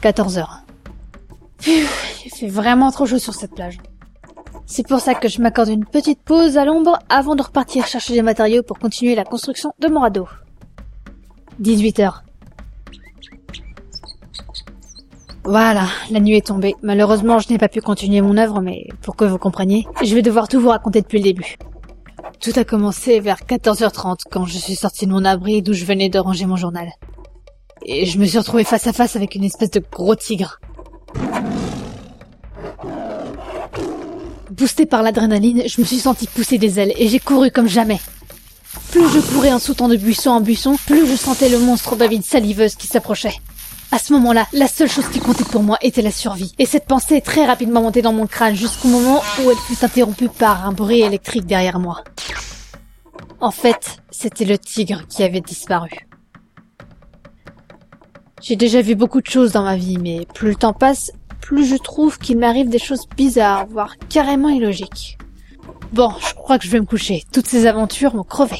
14 0.00 0.38
heures. 0.38 0.64
Il 1.66 2.30
fait 2.34 2.48
vraiment 2.48 2.90
trop 2.90 3.06
chaud 3.06 3.18
sur 3.18 3.34
cette 3.34 3.54
plage. 3.54 3.78
C'est 4.66 4.86
pour 4.86 5.00
ça 5.00 5.14
que 5.14 5.28
je 5.28 5.42
m'accorde 5.42 5.68
une 5.68 5.84
petite 5.84 6.22
pause 6.22 6.56
à 6.56 6.64
l'ombre 6.64 6.98
avant 7.08 7.34
de 7.34 7.42
repartir 7.42 7.86
chercher 7.86 8.14
des 8.14 8.22
matériaux 8.22 8.62
pour 8.62 8.78
continuer 8.78 9.14
la 9.14 9.24
construction 9.24 9.72
de 9.78 9.88
mon 9.88 10.00
radeau. 10.00 10.28
18 11.58 12.00
heures. 12.00 12.22
Voilà, 15.44 15.86
la 16.10 16.20
nuit 16.20 16.36
est 16.36 16.46
tombée. 16.46 16.74
Malheureusement, 16.82 17.38
je 17.38 17.50
n'ai 17.50 17.58
pas 17.58 17.68
pu 17.68 17.80
continuer 17.80 18.20
mon 18.20 18.36
œuvre, 18.36 18.60
mais 18.60 18.86
pour 19.02 19.16
que 19.16 19.24
vous 19.24 19.38
compreniez, 19.38 19.86
je 20.02 20.14
vais 20.14 20.22
devoir 20.22 20.48
tout 20.48 20.60
vous 20.60 20.68
raconter 20.68 21.00
depuis 21.00 21.18
le 21.18 21.24
début. 21.24 21.56
Tout 22.40 22.52
a 22.56 22.64
commencé 22.64 23.20
vers 23.20 23.40
14h30 23.40 24.20
quand 24.30 24.46
je 24.46 24.56
suis 24.56 24.76
sortie 24.76 25.06
de 25.06 25.12
mon 25.12 25.24
abri 25.24 25.62
d'où 25.62 25.72
je 25.72 25.84
venais 25.84 26.08
de 26.08 26.18
ranger 26.18 26.46
mon 26.46 26.56
journal. 26.56 26.88
Et 27.84 28.06
je 28.06 28.18
me 28.18 28.26
suis 28.26 28.38
retrouvée 28.38 28.64
face 28.64 28.86
à 28.86 28.92
face 28.92 29.16
avec 29.16 29.34
une 29.34 29.44
espèce 29.44 29.70
de 29.70 29.82
gros 29.92 30.14
tigre. 30.14 30.60
Boosté 34.50 34.84
par 34.86 35.02
l'adrénaline, 35.02 35.62
je 35.66 35.80
me 35.80 35.86
suis 35.86 35.98
senti 35.98 36.26
pousser 36.26 36.58
des 36.58 36.78
ailes 36.78 36.92
et 36.96 37.08
j'ai 37.08 37.20
couru 37.20 37.50
comme 37.50 37.68
jamais. 37.68 38.00
Plus 38.90 39.08
je 39.08 39.20
courais 39.20 39.52
en 39.52 39.58
sautant 39.58 39.88
de 39.88 39.96
buisson 39.96 40.30
en 40.30 40.40
buisson, 40.40 40.76
plus 40.86 41.06
je 41.06 41.16
sentais 41.16 41.48
le 41.48 41.58
monstre 41.58 41.96
bavide 41.96 42.24
saliveuse 42.24 42.74
qui 42.74 42.86
s'approchait. 42.86 43.34
À 43.92 43.98
ce 43.98 44.12
moment-là, 44.12 44.46
la 44.52 44.68
seule 44.68 44.88
chose 44.88 45.08
qui 45.08 45.18
comptait 45.18 45.44
pour 45.44 45.62
moi 45.62 45.78
était 45.82 46.02
la 46.02 46.12
survie. 46.12 46.54
Et 46.58 46.66
cette 46.66 46.86
pensée 46.86 47.16
est 47.16 47.24
très 47.24 47.44
rapidement 47.44 47.82
montée 47.82 48.02
dans 48.02 48.12
mon 48.12 48.26
crâne 48.26 48.54
jusqu'au 48.54 48.88
moment 48.88 49.22
où 49.42 49.50
elle 49.50 49.56
fut 49.56 49.84
interrompue 49.84 50.28
par 50.28 50.66
un 50.66 50.72
bruit 50.72 51.00
électrique 51.00 51.46
derrière 51.46 51.80
moi. 51.80 52.04
En 53.40 53.50
fait, 53.50 53.96
c'était 54.10 54.44
le 54.44 54.58
tigre 54.58 55.06
qui 55.08 55.24
avait 55.24 55.40
disparu. 55.40 55.90
J'ai 58.40 58.56
déjà 58.56 58.80
vu 58.80 58.94
beaucoup 58.94 59.20
de 59.20 59.26
choses 59.26 59.52
dans 59.52 59.62
ma 59.62 59.76
vie, 59.76 59.98
mais 59.98 60.26
plus 60.34 60.48
le 60.48 60.54
temps 60.54 60.72
passe, 60.72 61.12
plus 61.42 61.66
je 61.66 61.76
trouve 61.76 62.18
qu'il 62.18 62.38
m'arrive 62.38 62.70
des 62.70 62.78
choses 62.78 63.06
bizarres, 63.14 63.66
voire 63.66 63.96
carrément 64.08 64.48
illogiques. 64.48 65.18
Bon, 65.92 66.10
je 66.26 66.34
crois 66.34 66.58
que 66.58 66.64
je 66.64 66.70
vais 66.70 66.80
me 66.80 66.86
coucher. 66.86 67.24
Toutes 67.32 67.46
ces 67.46 67.66
aventures 67.66 68.14
m'ont 68.14 68.24
crevé. 68.24 68.58